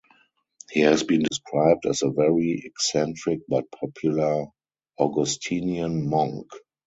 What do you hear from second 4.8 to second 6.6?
Augustinian monk".